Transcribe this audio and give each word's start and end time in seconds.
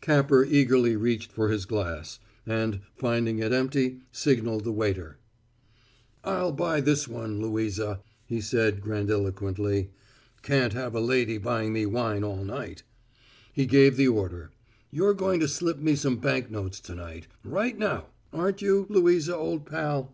Capper 0.00 0.44
eagerly 0.44 0.96
reached 0.96 1.30
for 1.30 1.48
his 1.48 1.64
glass, 1.64 2.18
and, 2.44 2.80
finding 2.96 3.38
it 3.38 3.52
empty, 3.52 4.00
signaled 4.10 4.64
the 4.64 4.72
waiter. 4.72 5.18
"I'll 6.24 6.50
buy 6.50 6.80
this 6.80 7.06
one, 7.06 7.40
Louisa," 7.40 8.00
he 8.24 8.40
said 8.40 8.80
grandiloquently. 8.80 9.90
"Can't 10.42 10.72
have 10.72 10.96
a 10.96 11.00
lady 11.00 11.38
buying 11.38 11.72
me 11.72 11.86
wine 11.86 12.24
all 12.24 12.42
night." 12.42 12.82
He 13.52 13.64
gave 13.64 13.96
the 13.96 14.08
order. 14.08 14.50
"You're 14.90 15.14
going 15.14 15.38
to 15.38 15.46
slip 15.46 15.78
me 15.78 15.94
some 15.94 16.16
bank 16.16 16.50
notes 16.50 16.80
to 16.80 16.96
night 16.96 17.28
right 17.44 17.78
now, 17.78 18.08
aren't 18.32 18.60
you, 18.62 18.86
Louisa, 18.90 19.36
old 19.36 19.66
pal?" 19.66 20.12